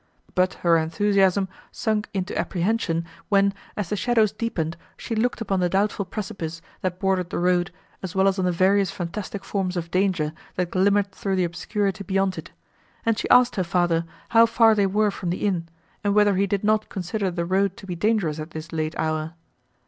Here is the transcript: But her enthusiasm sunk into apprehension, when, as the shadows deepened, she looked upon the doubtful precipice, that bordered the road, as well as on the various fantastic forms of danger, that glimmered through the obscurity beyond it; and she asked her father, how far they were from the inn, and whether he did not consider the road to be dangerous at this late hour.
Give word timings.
But 0.33 0.55
her 0.65 0.77
enthusiasm 0.77 1.47
sunk 1.71 2.09
into 2.11 2.35
apprehension, 2.35 3.05
when, 3.29 3.53
as 3.77 3.89
the 3.89 3.95
shadows 3.95 4.31
deepened, 4.31 4.75
she 4.97 5.13
looked 5.15 5.41
upon 5.41 5.59
the 5.59 5.69
doubtful 5.69 6.05
precipice, 6.05 6.59
that 6.81 6.99
bordered 6.99 7.29
the 7.29 7.37
road, 7.37 7.69
as 8.01 8.15
well 8.15 8.27
as 8.27 8.39
on 8.39 8.45
the 8.45 8.51
various 8.51 8.89
fantastic 8.89 9.43
forms 9.45 9.77
of 9.77 9.91
danger, 9.91 10.33
that 10.55 10.71
glimmered 10.71 11.11
through 11.11 11.35
the 11.35 11.43
obscurity 11.43 12.03
beyond 12.03 12.35
it; 12.39 12.49
and 13.05 13.19
she 13.19 13.29
asked 13.29 13.57
her 13.57 13.63
father, 13.63 14.05
how 14.29 14.47
far 14.47 14.73
they 14.73 14.87
were 14.87 15.11
from 15.11 15.29
the 15.29 15.45
inn, 15.45 15.67
and 16.03 16.15
whether 16.15 16.33
he 16.35 16.47
did 16.47 16.63
not 16.63 16.89
consider 16.89 17.29
the 17.29 17.45
road 17.45 17.77
to 17.77 17.85
be 17.85 17.95
dangerous 17.95 18.39
at 18.39 18.49
this 18.49 18.71
late 18.73 18.95
hour. 18.97 19.35